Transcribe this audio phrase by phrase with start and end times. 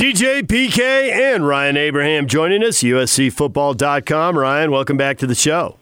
[0.00, 4.38] DJ PK and Ryan Abraham joining us, USCFootball.com.
[4.38, 5.76] Ryan, welcome back to the show.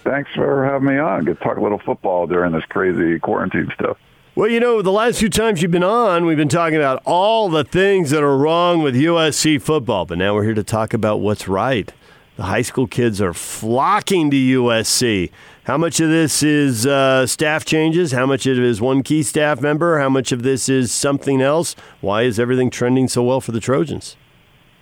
[0.00, 1.24] Thanks for having me on.
[1.24, 3.96] Get to talk a little football during this crazy quarantine stuff.
[4.34, 7.48] Well, you know, the last few times you've been on, we've been talking about all
[7.48, 11.20] the things that are wrong with USC football, but now we're here to talk about
[11.20, 11.90] what's right.
[12.36, 15.30] The high school kids are flocking to USC.
[15.64, 18.10] How much of this is uh, staff changes?
[18.10, 20.00] How much of it is one key staff member?
[20.00, 21.76] How much of this is something else?
[22.00, 24.16] Why is everything trending so well for the Trojans?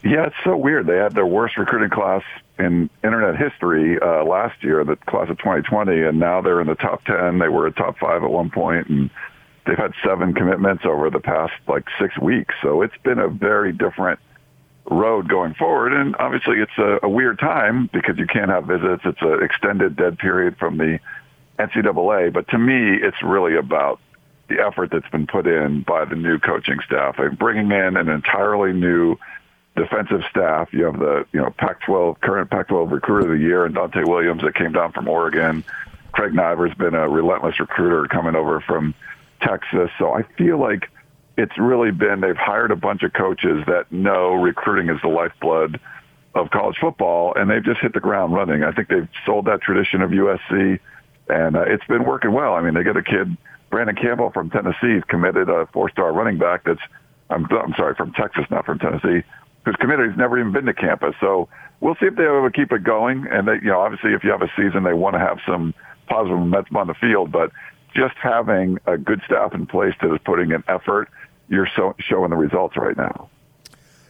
[0.02, 0.86] Yeah, it's so weird.
[0.86, 2.22] They had their worst recruiting class
[2.58, 6.74] in internet history uh, last year, the class of 2020, and now they're in the
[6.76, 7.40] top 10.
[7.40, 9.10] They were a top five at one point, and
[9.66, 12.54] they've had seven commitments over the past like six weeks.
[12.62, 14.18] So it's been a very different
[14.90, 15.93] road going forward.
[15.93, 19.03] And obviously it's a, a weird time because you can't have visits.
[19.04, 20.99] It's an extended dead period from the
[21.58, 22.32] NCAA.
[22.32, 24.00] But to me, it's really about
[24.49, 27.18] the effort that's been put in by the new coaching staff.
[27.18, 29.16] Like bringing in an entirely new
[29.76, 30.72] defensive staff.
[30.72, 34.42] You have the you know Pac-12 current Pac-12 recruiter of the year and Donte Williams
[34.42, 35.64] that came down from Oregon.
[36.12, 38.94] Craig Naivar's been a relentless recruiter coming over from
[39.41, 39.91] Texas.
[39.98, 40.91] So I feel like
[41.41, 45.80] it's really been they've hired a bunch of coaches that know recruiting is the lifeblood
[46.34, 48.62] of college football, and they've just hit the ground running.
[48.62, 50.78] I think they've sold that tradition of USC,
[51.28, 52.55] and uh, it's been working well.
[52.55, 53.36] I mean, they get a kid,
[53.70, 56.64] Brandon Campbell from Tennessee, committed a four-star running back.
[56.64, 56.80] That's
[57.30, 59.24] I'm, I'm sorry, from Texas, not from Tennessee,
[59.64, 60.11] who's committed.
[60.11, 61.14] He's never even been to campus.
[61.20, 61.48] So
[61.80, 63.27] we'll see if they to keep it going.
[63.30, 65.74] And they, you know, obviously, if you have a season, they want to have some
[66.08, 67.52] positive momentum on the field, but
[67.94, 71.08] just having a good staff in place that is putting in effort,
[71.50, 73.28] you're so, showing the results right now.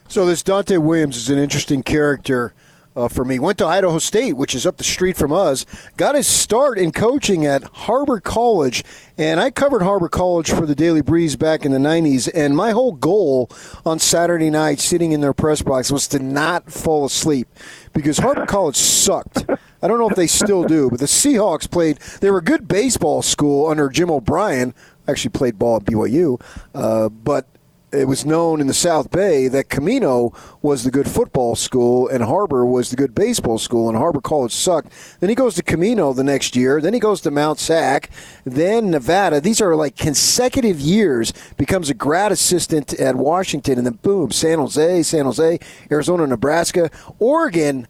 [0.07, 2.53] So this Donte Williams is an interesting character
[2.95, 3.39] uh, for me.
[3.39, 5.65] Went to Idaho State, which is up the street from us.
[5.97, 8.83] Got his start in coaching at Harbor College,
[9.17, 12.29] and I covered Harbor College for the Daily Breeze back in the '90s.
[12.33, 13.49] And my whole goal
[13.85, 17.47] on Saturday night, sitting in their press box, was to not fall asleep
[17.93, 19.45] because Harbor College sucked.
[19.83, 21.97] I don't know if they still do, but the Seahawks played.
[22.19, 24.75] They were a good baseball school under Jim O'Brien.
[25.11, 26.41] Actually, played ball at BYU,
[26.73, 27.45] uh, but
[27.91, 32.23] it was known in the South Bay that Camino was the good football school and
[32.23, 34.93] Harbor was the good baseball school, and Harbor College sucked.
[35.19, 36.79] Then he goes to Camino the next year.
[36.79, 38.09] Then he goes to Mount Sac,
[38.45, 39.41] then Nevada.
[39.41, 41.33] These are like consecutive years.
[41.57, 45.59] Becomes a grad assistant at Washington, and then boom, San Jose, San Jose,
[45.91, 46.89] Arizona, Nebraska,
[47.19, 47.87] Oregon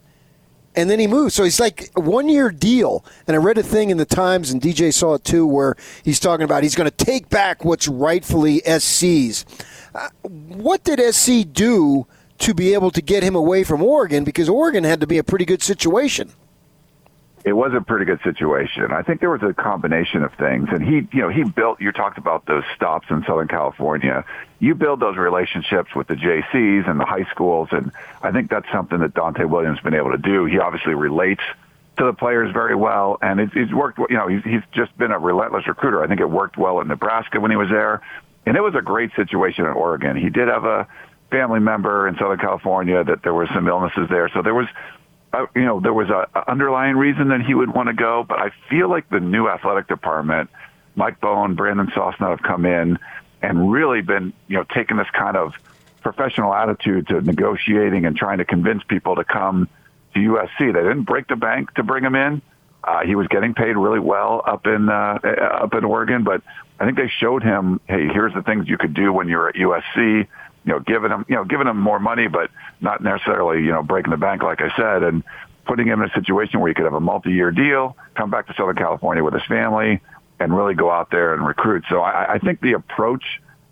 [0.74, 1.34] and then he moves.
[1.34, 3.04] So he's like one year deal.
[3.26, 6.20] And I read a thing in the Times, and DJ saw it too, where he's
[6.20, 9.44] talking about he's going to take back what's rightfully SC's.
[9.94, 12.06] Uh, what did SC do
[12.38, 14.24] to be able to get him away from Oregon?
[14.24, 16.32] Because Oregon had to be a pretty good situation
[17.44, 18.92] it was a pretty good situation.
[18.92, 21.80] I think there was a combination of things, and he, you know, he built.
[21.80, 24.24] You talked about those stops in Southern California.
[24.60, 27.90] You build those relationships with the JCs and the high schools, and
[28.22, 30.44] I think that's something that Donte Williams has been able to do.
[30.44, 31.42] He obviously relates
[31.98, 33.98] to the players very well, and it, it's worked.
[33.98, 36.02] You know, he's, he's just been a relentless recruiter.
[36.02, 38.02] I think it worked well in Nebraska when he was there,
[38.46, 40.16] and it was a great situation in Oregon.
[40.16, 40.86] He did have a
[41.30, 44.68] family member in Southern California that there were some illnesses there, so there was
[45.32, 48.24] uh, you know, there was a, a underlying reason that he would want to go,
[48.26, 50.50] but I feel like the new athletic department,
[50.94, 52.98] Mike Bohn, Brandon Sosna have come in
[53.40, 55.54] and really been, you know, taking this kind of
[56.02, 59.68] professional attitude to negotiating and trying to convince people to come
[60.14, 60.58] to USC.
[60.58, 62.42] They didn't break the bank to bring him in.
[62.84, 65.18] Uh, he was getting paid really well up in uh,
[65.62, 66.42] up in Oregon, but
[66.80, 69.54] I think they showed him, hey, here's the things you could do when you're at
[69.54, 70.26] USC
[70.64, 72.50] you know, giving him, you know, giving him more money, but
[72.80, 75.22] not necessarily, you know, breaking the bank, like I said, and
[75.66, 78.54] putting him in a situation where he could have a multi-year deal, come back to
[78.54, 80.00] Southern California with his family,
[80.40, 81.84] and really go out there and recruit.
[81.88, 83.24] So I, I think the approach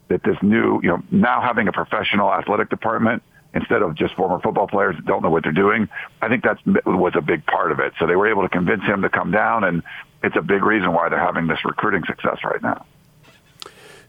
[0.08, 3.22] that this new, you know, now having a professional athletic department
[3.54, 5.88] instead of just former football players that don't know what they're doing,
[6.22, 7.92] I think that was a big part of it.
[7.98, 9.82] So they were able to convince him to come down, and
[10.22, 12.86] it's a big reason why they're having this recruiting success right now.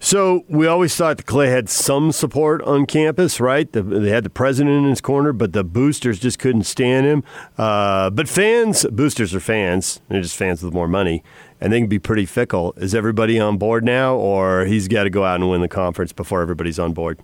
[0.03, 3.72] So we always thought the Clay had some support on campus, right?
[3.72, 7.23] The, they had the president in his corner, but the boosters just couldn't stand him.
[7.55, 10.02] Uh, but fans, boosters are fans.
[10.09, 11.23] They're just fans with more money,
[11.61, 12.73] and they can be pretty fickle.
[12.78, 16.11] Is everybody on board now, or he's got to go out and win the conference
[16.11, 17.20] before everybody's on board?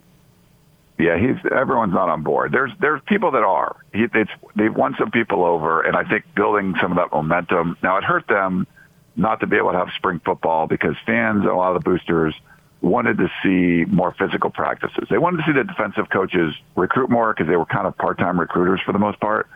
[1.00, 2.52] Yeah, he's everyone's not on board.
[2.52, 3.74] There's there's people that are.
[3.92, 7.76] He, it's they've won some people over, and I think building some of that momentum.
[7.82, 8.68] Now it hurt them
[9.16, 12.34] not to be able to have spring football because fans, a lot of the boosters
[12.80, 15.08] wanted to see more physical practices.
[15.10, 18.38] They wanted to see the defensive coaches recruit more because they were kind of part-time
[18.38, 19.48] recruiters for the most part.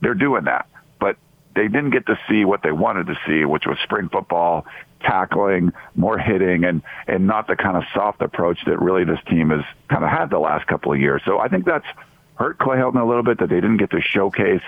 [0.00, 0.68] They're doing that.
[1.00, 1.16] But
[1.54, 4.64] they didn't get to see what they wanted to see, which was spring football,
[5.00, 9.50] tackling, more hitting, and and not the kind of soft approach that really this team
[9.50, 11.20] has kind of had the last couple of years.
[11.24, 11.86] So I think that's
[12.36, 14.62] hurt Clay Helton a little bit that they didn't get to showcase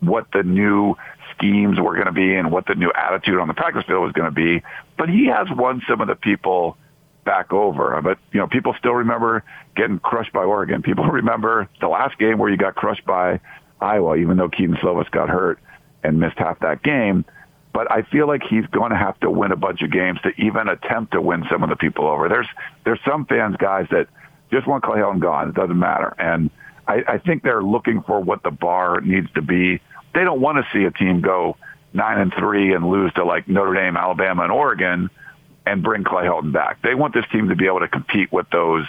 [0.00, 0.96] what the new
[1.36, 4.12] schemes were going to be and what the new attitude on the practice field was
[4.12, 4.62] going to be.
[4.98, 6.76] But he has won some of the people
[7.24, 8.00] back over.
[8.02, 9.44] But, you know, people still remember
[9.76, 10.82] getting crushed by Oregon.
[10.82, 13.40] People remember the last game where you got crushed by
[13.80, 15.58] Iowa, even though Kedon Slovis got hurt
[16.02, 17.24] and missed half that game.
[17.72, 20.30] But I feel like he's going to have to win a bunch of games to
[20.38, 22.28] even attempt to win some of the people over.
[22.28, 22.48] There's
[22.84, 24.08] there's some fans, guys, that
[24.52, 25.48] just want Clay Helton gone.
[25.48, 26.14] It doesn't matter.
[26.18, 26.50] And
[26.86, 29.80] I, I think they're looking for what the bar needs to be.
[30.14, 31.56] They don't want to see a team go
[31.94, 35.10] nine and three and lose to like Notre Dame, Alabama, and Oregon
[35.66, 36.82] and bring Clay Helton back.
[36.82, 38.86] They want this team to be able to compete with those,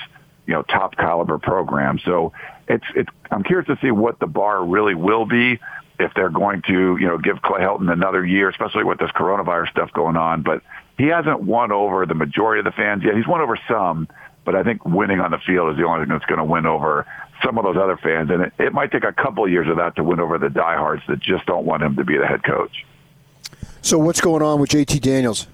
[0.48, 2.04] you know, top caliber programs.
[2.04, 2.34] So
[2.68, 5.60] it's it's I'm curious to see what the bar really will be
[6.00, 9.70] if they're going to, you know, give Clay Helton another year, especially with this coronavirus
[9.70, 10.42] stuff going on.
[10.42, 10.62] But
[10.98, 13.16] he hasn't won over the majority of the fans yet.
[13.16, 14.08] He's won over some,
[14.46, 16.66] but I think winning on the field is the only thing that's going to win
[16.66, 17.06] over
[17.44, 18.30] some of those other fans.
[18.30, 21.04] And it, it might take a couple years of that to win over the diehards
[21.08, 22.86] that just don't want him to be the head coach.
[23.82, 25.48] So what's going on with JT Daniels?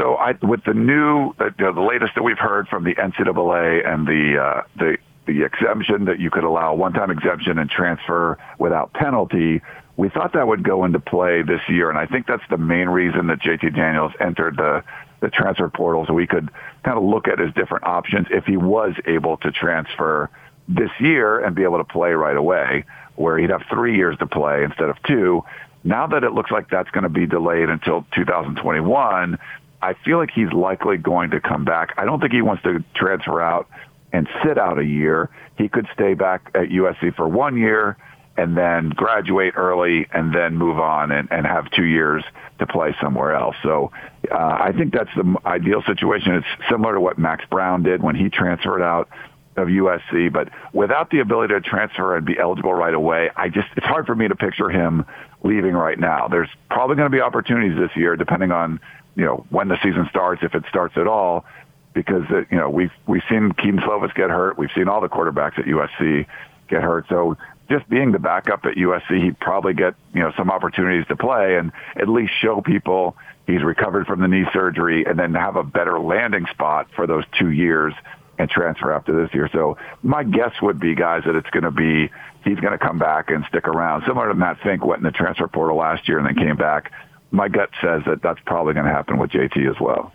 [0.00, 4.06] So I, with the new, uh, the latest that we've heard from the NCAA and
[4.06, 9.60] the uh, the the exemption that you could allow one-time exemption and transfer without penalty,
[9.98, 12.88] we thought that would go into play this year, and I think that's the main
[12.88, 14.82] reason that JT Daniels entered the
[15.20, 16.48] the transfer portal, so we could
[16.82, 20.30] kind of look at his different options if he was able to transfer
[20.66, 22.84] this year and be able to play right away,
[23.16, 25.44] where he'd have three years to play instead of two.
[25.84, 29.38] Now that it looks like that's going to be delayed until 2021,
[29.82, 31.94] I feel like he's likely going to come back.
[31.96, 33.68] I don't think he wants to transfer out
[34.12, 35.30] and sit out a year.
[35.56, 37.96] He could stay back at USC for one year
[38.36, 42.24] and then graduate early and then move on and, and have two years
[42.58, 43.56] to play somewhere else.
[43.62, 43.90] So
[44.30, 46.34] uh, I think that's the ideal situation.
[46.34, 49.08] It's similar to what Max Browne did when he transferred out
[49.56, 53.68] of USC, but without the ability to transfer and be eligible right away, I just
[53.76, 55.04] it's hard for me to picture him
[55.42, 56.28] leaving right now.
[56.28, 58.80] There's probably going to be opportunities this year, depending on
[59.16, 61.44] you know when the season starts, if it starts at all,
[61.92, 65.08] because uh, you know we've we've seen Kedon Slovis get hurt, we've seen all the
[65.08, 66.26] quarterbacks at USC
[66.68, 67.36] get hurt, so
[67.68, 71.56] just being the backup at USC, he'd probably get you know some opportunities to play
[71.56, 73.16] and at least show people
[73.50, 77.24] he's recovered from the knee surgery, and then have a better landing spot for those
[77.38, 77.94] two years
[78.38, 79.48] and transfer after this year.
[79.52, 82.10] So my guess would be, guys, that it's going to be
[82.44, 85.10] he's going to come back and stick around, similar to Matt Fink went in the
[85.10, 86.92] transfer portal last year and then came back.
[87.30, 90.12] My gut says that that's probably going to happen with JT as well.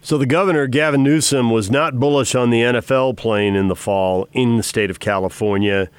[0.00, 4.28] So the governor, Gavin Newsom, was not bullish on the NFL playing in the fall
[4.32, 5.90] in the state of California.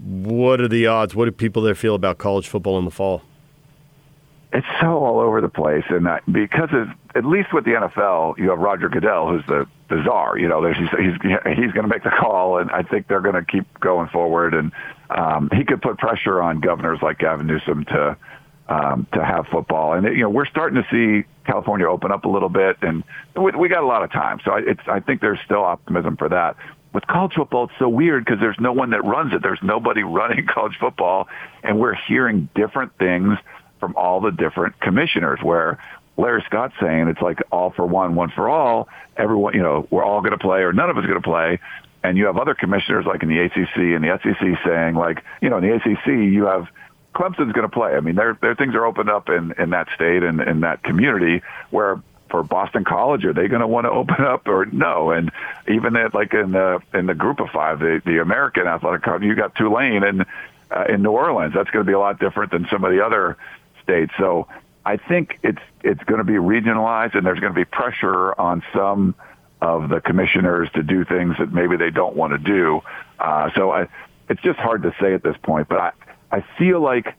[0.00, 1.14] What are the odds?
[1.14, 3.22] What do people there feel about college football in the fall?
[4.52, 8.38] It's so all over the place, and that, because of, at least with the NFL,
[8.38, 10.38] you have Roger Goodell, who's the, the czar.
[10.38, 13.34] You know, he's he's, he's going to make the call, and I think they're going
[13.34, 14.54] to keep going forward.
[14.54, 14.72] And
[15.10, 18.16] um, he could put pressure on governors like Gavin Newsom to
[18.68, 19.94] um, to have football.
[19.94, 23.02] And you know, we're starting to see California open up a little bit, and
[23.34, 24.40] we, we got a lot of time.
[24.44, 26.56] So it's I think there's still optimism for that.
[26.92, 29.42] With college football, it's so weird because there's no one that runs it.
[29.42, 31.28] There's nobody running college football,
[31.62, 33.38] and we're hearing different things
[33.80, 35.40] from all the different commissioners.
[35.42, 35.78] Where
[36.16, 38.88] Larry Scott's saying it's like all for one, one for all.
[39.16, 41.58] Everyone, you know, we're all going to play, or none of us going to play.
[42.02, 45.50] And you have other commissioners like in the ACC and the SEC saying, like, you
[45.50, 46.68] know, in the ACC, you have
[47.18, 47.94] Clemson's going to play.
[47.94, 50.84] I mean, their their things are opened up in in that state and in that
[50.84, 55.10] community where for Boston College, are they going to want to open up or no?
[55.10, 55.32] And
[55.66, 59.28] even at like in the in the group of five, the the American Athletic Conference,
[59.28, 60.26] you got Tulane and
[60.70, 61.54] uh, in New Orleans.
[61.54, 63.36] That's going to be a lot different than some of the other
[63.82, 64.12] states.
[64.16, 64.46] So
[64.86, 68.62] I think it's it's going to be regionalized, and there's going to be pressure on
[68.72, 69.16] some
[69.60, 72.80] of the commissioners to do things that maybe they don't want to do.
[73.18, 73.88] Uh, so I,
[74.28, 75.68] it's just hard to say at this point.
[75.68, 75.92] But I
[76.30, 77.14] I feel like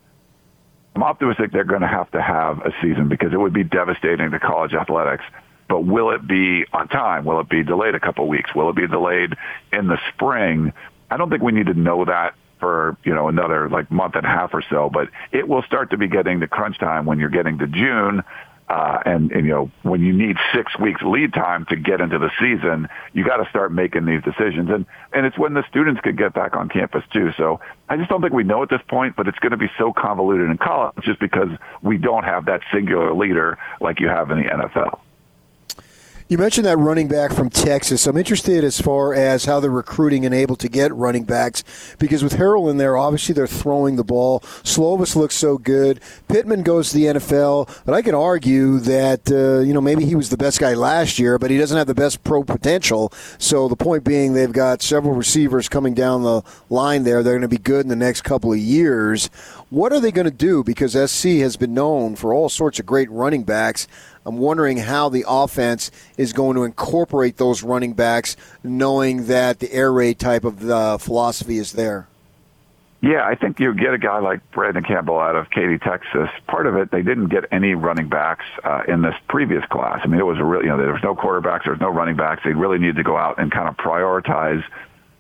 [0.96, 4.32] I'm optimistic they're going to have to have a season because it would be devastating
[4.32, 5.24] to college athletics.
[5.68, 7.26] But will it be on time?
[7.26, 8.54] Will it be delayed a couple of weeks?
[8.56, 9.36] Will it be delayed
[9.72, 10.74] in the spring?
[11.12, 14.26] I don't think we need to know that for you know another like month and
[14.26, 14.90] a half or so.
[14.90, 18.24] But it will start to be getting to crunch time when you're getting to June.
[18.70, 22.20] Uh, and, and, you know, when you need six weeks lead time to get into
[22.20, 24.70] the season, you got to start making these decisions.
[24.70, 27.32] And, and it's when the students could get back on campus too.
[27.36, 27.60] So
[27.90, 29.92] I just don't think we know at this point, but it's going to be so
[29.92, 31.50] convoluted in college just because
[31.82, 35.00] we don't have that singular leader like you have in the NFL.
[36.30, 38.06] You mentioned that running back from Texas.
[38.06, 41.64] I'm interested as far as how they're recruiting and able to get running backs
[41.98, 44.42] because with Harrell in there, obviously they're throwing the ball.
[44.42, 46.00] Slovis looks so good.
[46.28, 50.14] Pittman goes to the NFL, but I can argue that uh, you know maybe he
[50.14, 53.12] was the best guy last year, but he doesn't have the best pro potential.
[53.40, 57.24] So the point being, they've got several receivers coming down the line there.
[57.24, 59.32] They're going to be good in the next couple of years.
[59.72, 60.64] What are they going to do?
[60.64, 63.88] Because SC has been known for all sorts of great running backs.
[64.30, 69.74] I'm wondering how the offense is going to incorporate those running backs, knowing that the
[69.74, 72.08] air raid type of uh, philosophy is there.
[73.02, 76.30] Yeah, I think you get a guy like Brandon Campbell out of Katy, Texas.
[76.46, 80.02] Part of it, they didn't get any running backs uh, in this previous class.
[80.04, 81.90] I mean, it was a really, you know, there was no quarterbacks, there was no
[81.90, 82.44] running backs.
[82.46, 84.64] They really needed to go out and kind of prioritize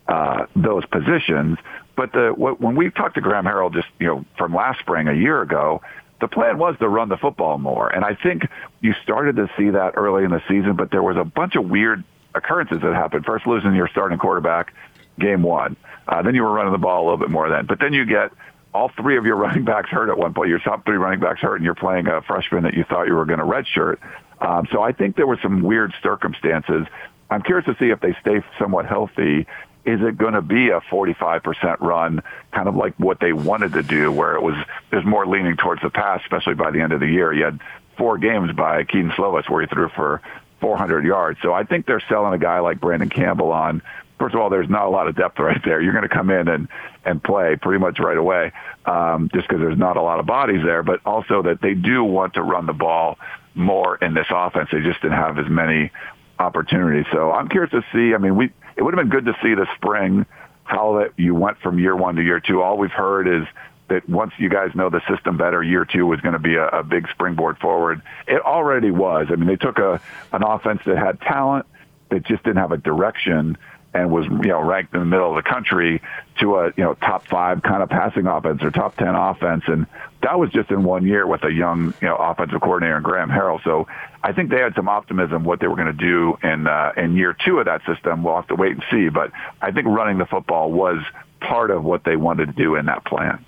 [0.07, 1.57] uh, those positions.
[1.95, 5.13] But the, when we talked to Graham Harrell just, you know, from last spring, a
[5.13, 5.81] year ago,
[6.19, 7.89] the plan was to run the football more.
[7.89, 8.43] And I think
[8.81, 11.69] you started to see that early in the season, but there was a bunch of
[11.69, 12.03] weird
[12.35, 13.25] occurrences that happened.
[13.25, 14.73] First, losing your starting quarterback
[15.19, 15.75] game one.
[16.07, 17.65] Uh, then you were running the ball a little bit more then.
[17.65, 18.31] But then you get
[18.73, 20.49] all three of your running backs hurt at one point.
[20.49, 23.15] Your top three running backs hurt, and you're playing a freshman that you thought you
[23.15, 23.97] were going to redshirt.
[24.41, 26.87] Um, so I think there were some weird circumstances.
[27.29, 29.45] I'm curious to see if they stay somewhat healthy
[29.85, 32.21] is it going to be a 45% run,
[32.51, 34.55] kind of like what they wanted to do, where it was
[34.91, 37.33] there's more leaning towards the pass, especially by the end of the year.
[37.33, 37.59] You had
[37.97, 40.21] four games by Kedon Slovis where he threw for
[40.61, 41.39] 400 yards.
[41.41, 43.81] So I think they're selling a guy like Brandon Campbell on.
[44.19, 45.81] First of all, there's not a lot of depth right there.
[45.81, 46.67] You're going to come in and
[47.05, 48.51] and play pretty much right away,
[48.85, 50.83] um, just because there's not a lot of bodies there.
[50.83, 53.17] But also that they do want to run the ball
[53.55, 54.69] more in this offense.
[54.71, 55.91] They just didn't have as many
[56.39, 57.05] opportunities.
[57.11, 58.15] So I'm curious to see.
[58.15, 60.25] I mean, we it would have been good to see this spring
[60.63, 62.61] how that you went from year one to year two.
[62.61, 63.47] All we've heard is
[63.89, 66.67] that once you guys know the system better, year two was going to be a,
[66.67, 68.01] a big springboard forward.
[68.27, 69.27] It already was.
[69.29, 69.99] I mean, they took a
[70.31, 71.65] an offense that had talent
[72.09, 73.57] that just didn't have a direction
[73.93, 76.01] and was you know ranked in the middle of the country
[76.39, 79.87] to a you know top five kind of passing offense or top ten offense, and
[80.21, 83.29] that was just in one year with a young you know offensive coordinator and Graham
[83.29, 83.63] Harrell.
[83.63, 83.87] So
[84.23, 87.15] I think they had some optimism what they were going to do in uh, in
[87.15, 88.23] year two of that system.
[88.23, 89.31] We'll have to wait and see, but
[89.61, 91.03] I think running the football was
[91.39, 93.43] part of what they wanted to do in that plan.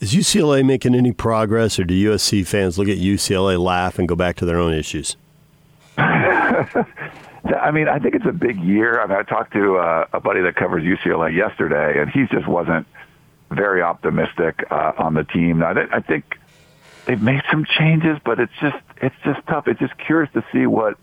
[0.00, 4.16] Is UCLA making any progress, or do USC fans look at UCLA, laugh, and go
[4.16, 5.16] back to their own issues?
[7.44, 9.00] I mean, I think it's a big year.
[9.00, 12.46] I mean, I talked to uh, a buddy that covers UCLA yesterday, and he just
[12.46, 12.86] wasn't
[13.50, 15.58] very optimistic uh, on the team.
[15.58, 16.38] Now, I think
[17.06, 19.68] they've made some changes, but it's just it's just tough.
[19.68, 20.98] It's just curious to see what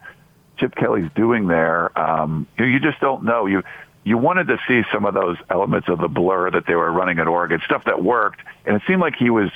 [0.57, 1.97] Chip Kelly's doing there.
[1.97, 3.45] Um, you, you just don't know.
[3.45, 3.63] You
[4.03, 7.19] you wanted to see some of those elements of the blur that they were running
[7.19, 9.51] at Oregon, stuff that worked, and it seemed like he was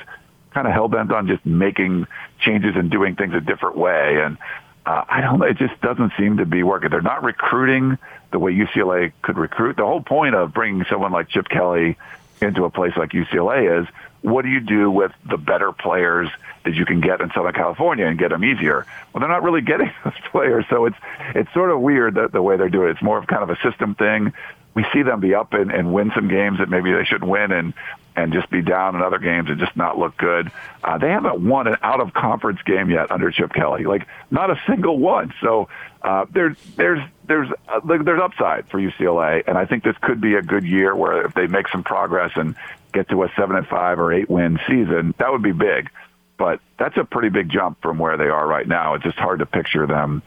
[0.53, 2.05] kind of hell bent on just making
[2.39, 4.21] changes and doing things a different way.
[4.21, 4.37] And
[4.85, 5.45] uh, I don't know.
[5.45, 6.89] It just doesn't seem to be working.
[6.89, 7.97] They're not recruiting
[8.31, 9.77] the way UCLA could recruit.
[9.77, 11.97] The whole point of bringing someone like Chip Kelly
[12.41, 13.87] into a place like UCLA is
[14.21, 16.29] what do you do with the better players
[16.63, 18.85] that you can get in Southern California and get them easier?
[19.13, 20.97] Well, they're not really getting those players, so it's
[21.35, 22.91] it's sort of weird that the way they're doing it.
[22.91, 24.33] It's more of kind of a system thing.
[24.73, 27.51] We see them be up and, and win some games that maybe they shouldn't win,
[27.51, 27.73] and
[28.15, 30.51] and just be down in other games and just not look good.
[30.83, 34.49] Uh, they haven't won an out of conference game yet under Chip Kelly, like not
[34.49, 35.33] a single one.
[35.41, 35.69] So
[36.01, 40.35] uh, there's there's there's uh, there's upside for UCLA, and I think this could be
[40.35, 42.55] a good year where if they make some progress and
[42.93, 45.89] get to a seven and five or eight win season, that would be big.
[46.37, 48.95] But that's a pretty big jump from where they are right now.
[48.95, 50.23] It's just hard to picture them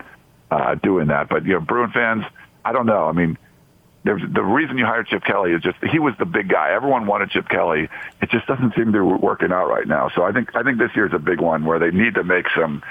[0.50, 1.28] uh, doing that.
[1.28, 2.24] But you know, Bruin fans,
[2.64, 3.06] I don't know.
[3.06, 3.36] I mean,
[4.04, 6.72] there's the reason you hired Chip Kelly is just he was the big guy.
[6.72, 7.88] Everyone wanted Chip Kelly.
[8.20, 10.10] It just doesn't seem to be working out right now.
[10.14, 12.46] So I think I think this year's a big one where they need to make
[12.54, 12.82] some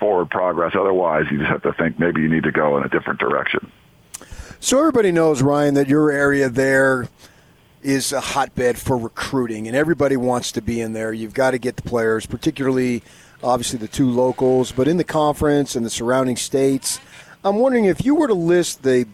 [0.00, 0.72] forward progress.
[0.74, 3.70] Otherwise, you just have to think maybe you need to go in a different direction.
[4.60, 7.08] So everybody knows Ryan that your area there
[7.82, 11.12] is a hotbed for recruiting, and everybody wants to be in there.
[11.12, 13.02] You've got to get the players, particularly
[13.42, 17.00] obviously the two locals, but in the conference and the surrounding states.
[17.44, 19.06] I'm wondering if you were to list the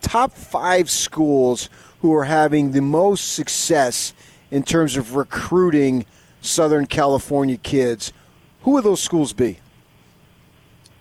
[0.00, 1.68] top five schools
[2.00, 4.12] who are having the most success
[4.50, 6.06] in terms of recruiting
[6.40, 8.12] Southern California kids,
[8.62, 9.58] who would those schools be?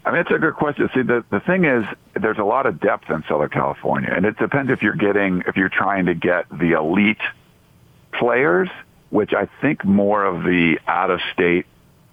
[0.06, 0.90] I mean, it's a good question.
[0.94, 1.84] See, the, the thing is,
[2.14, 5.58] there's a lot of depth in Southern California, and it depends if you're getting, if
[5.58, 7.22] you're trying to get the elite
[8.12, 8.70] players,
[9.10, 11.66] which I think more of the out of state,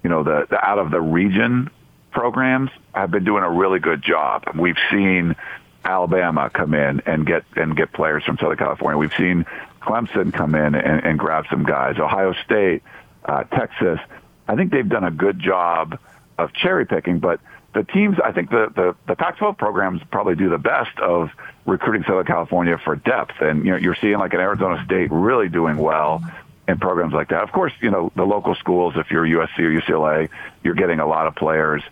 [0.02, 1.70] you know, the, the out of the region
[2.10, 4.44] programs have been doing a really good job.
[4.58, 5.36] We've seen
[5.84, 8.98] Alabama come in and get and get players from Southern California.
[8.98, 9.46] We've seen
[9.80, 11.98] Clemson come in and, and grab some guys.
[11.98, 12.82] Ohio State,
[13.24, 13.98] uh, Texas.
[14.46, 15.98] I think they've done a good job
[16.38, 17.40] of cherry picking, but
[17.74, 21.30] the teams, I think the, the, the Pac-12 programs probably do the best of
[21.64, 23.40] recruiting Southern California for depth.
[23.40, 26.22] And, you know, you're seeing like an Arizona State really doing well
[26.68, 27.42] in programs like that.
[27.42, 30.28] Of course, you know, the local schools, if you're USC or UCLA,
[30.62, 31.82] you're getting a lot of players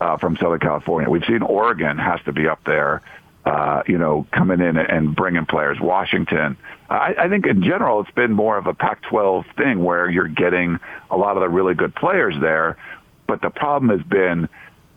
[0.00, 1.10] uh, from Southern California.
[1.10, 3.02] We've seen Oregon has to be up there,
[3.44, 5.78] uh, you know, coming in and bringing players.
[5.80, 6.56] Washington.
[6.88, 10.78] I, I think in general, it's been more of a Pac-12 thing where you're getting
[11.10, 12.78] a lot of the really good players there.
[13.26, 14.48] But the problem has been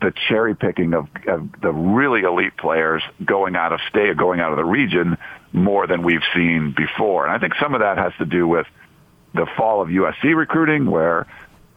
[0.01, 4.51] the cherry picking of, of the really elite players going out of state, going out
[4.51, 5.17] of the region
[5.51, 7.25] more than we've seen before.
[7.25, 8.67] And I think some of that has to do with
[9.33, 11.27] the fall of USC recruiting where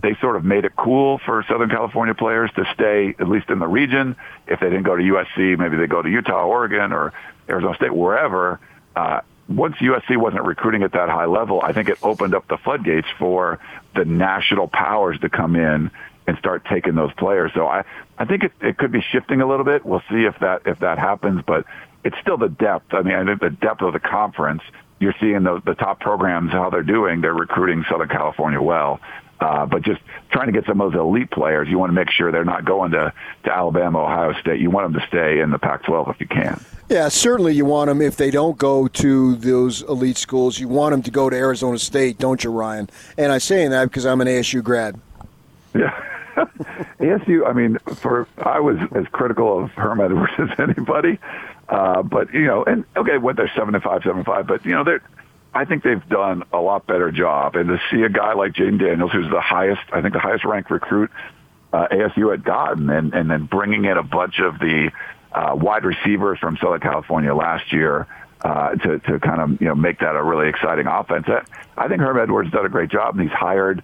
[0.02, 3.59] they sort of made it cool for Southern California players to stay at least in
[3.59, 4.16] the region.
[4.47, 7.12] If they didn't go to USC, maybe they go to Utah, Oregon, or
[7.49, 8.61] Arizona State, wherever.
[8.97, 12.57] Uh, once USC wasn't recruiting at that high level, I think it opened up the
[12.57, 13.59] floodgates for
[13.95, 15.90] the national powers to come in
[16.26, 17.50] and start taking those players.
[17.54, 17.85] So I,
[18.16, 19.85] I think it, it could be shifting a little bit.
[19.85, 21.64] We'll see if that if that happens, but
[22.04, 22.95] it's still the depth.
[22.95, 24.62] I mean, I think the depth of the conference.
[25.00, 27.23] You're seeing the, the top programs how they're doing.
[27.23, 29.00] They're recruiting Southern California well.
[29.40, 32.11] Uh, but just trying to get some of those elite players, you want to make
[32.11, 33.12] sure they're not going to,
[33.44, 34.61] to Alabama, Ohio State.
[34.61, 36.62] You want them to stay in the Pac-12 if you can.
[36.90, 40.90] Yeah, certainly you want them, if they don't go to those elite schools, you want
[40.90, 42.90] them to go to Arizona State, don't you, Ryan?
[43.16, 45.00] And I'm saying that because I'm an ASU grad.
[45.75, 45.97] Yeah.
[46.99, 51.18] ASU, I mean, for I was as critical of Herm Edwards as anybody,
[51.68, 54.64] uh, but you know, and okay, what they're seven and five, seven and five, but
[54.64, 55.02] you know, they're.
[55.52, 58.78] I think they've done a lot better job, and to see a guy like Jayden
[58.78, 61.11] Daniels, who's the highest, I think the highest ranked recruit
[61.73, 64.90] uh, ASU had gotten, and and then bringing in a bunch of the
[65.33, 68.07] uh, wide receivers from Southern California last year.
[68.42, 71.26] Uh, to to kind of you know make that a really exciting offense.
[71.76, 73.83] I think Herm Edwards has done a great job, and he's hired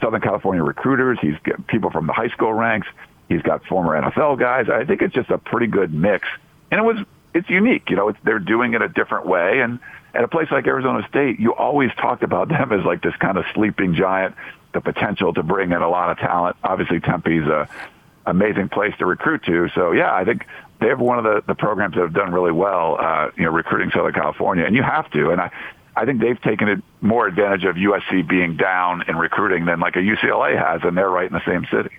[0.00, 1.18] Southern California recruiters.
[1.20, 2.86] He's got people from the high school ranks.
[3.28, 4.68] He's got former NFL guys.
[4.68, 6.28] I think it's just a pretty good mix,
[6.70, 7.04] and it was
[7.34, 7.90] it's unique.
[7.90, 9.58] You know, it's, they're doing it a different way.
[9.60, 9.80] And
[10.16, 13.36] at a place like Arizona State, you always talked about them as like this kind
[13.38, 14.34] of sleeping giant,
[14.72, 16.56] the potential to bring in a lot of talent.
[16.64, 17.68] Obviously, Tempe's a
[18.26, 19.68] amazing place to recruit to.
[19.74, 20.46] So yeah, I think
[20.80, 23.50] they have one of the, the programs that have done really well, uh, you know,
[23.50, 25.30] recruiting Southern California, and you have to.
[25.30, 25.50] And I,
[25.94, 29.96] I think they've taken it more advantage of USC being down in recruiting than like
[29.96, 31.96] a UCLA has, and they're right in the same city.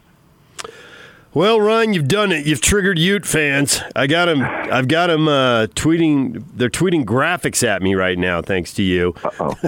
[1.38, 2.48] Well, Ryan, you've done it.
[2.48, 3.80] You've triggered Ute fans.
[3.96, 4.42] I got them.
[4.42, 6.44] I've got them uh, tweeting.
[6.56, 9.14] They're tweeting graphics at me right now, thanks to you.
[9.24, 9.52] Uh-oh.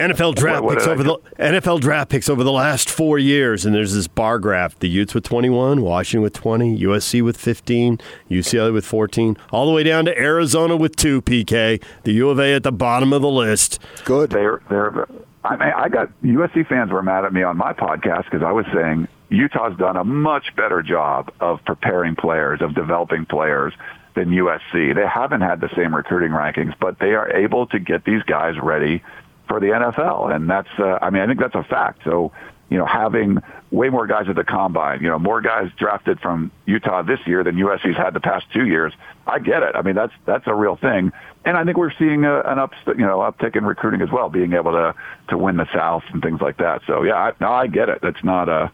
[0.00, 3.64] NFL draft What- what picks over the NFL draft picks over the last four years,
[3.64, 8.00] and there's this bar graph: the Utes with 21, Washington with 20, USC with 15,
[8.28, 11.22] UCLA with 14, all the way down to Arizona with two.
[11.22, 13.78] PK, the U of A at the bottom of the list.
[14.04, 14.30] Good.
[14.30, 15.06] They're they're.
[15.44, 18.50] I mean, I got USC fans were mad at me on my podcast because I
[18.50, 23.72] was saying Utah's done a much better job of preparing players, of developing players
[24.14, 24.94] than USC.
[24.94, 28.56] They haven't had the same recruiting rankings, but they are able to get these guys
[28.62, 29.02] ready
[29.48, 30.68] for the NFL, and that's.
[30.78, 32.02] Uh, I mean, I think that's a fact.
[32.04, 32.32] So,
[32.68, 33.38] you know, having
[33.70, 37.42] way more guys at the combine, you know, more guys drafted from Utah this year
[37.42, 38.92] than USC's had the past two years.
[39.26, 39.74] I get it.
[39.74, 41.10] I mean, that's that's a real thing,
[41.44, 44.28] and I think we're seeing a, an up, you know, uptick in recruiting as well,
[44.28, 44.94] being able to
[45.28, 46.82] to win the South and things like that.
[46.86, 48.00] So, yeah, I, no, I get it.
[48.02, 48.70] That's not a.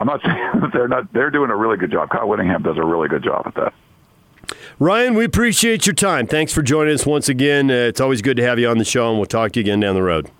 [0.00, 1.12] I'm not saying that they're not.
[1.12, 2.10] They're doing a really good job.
[2.10, 3.74] Kyle Whittingham does a really good job at that.
[4.78, 6.26] Ryan, we appreciate your time.
[6.26, 7.70] Thanks for joining us once again.
[7.70, 9.64] Uh, it's always good to have you on the show, and we'll talk to you
[9.64, 10.30] again down the road.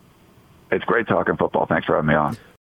[0.71, 1.67] It's great talking football.
[1.67, 2.37] Thanks for having me on.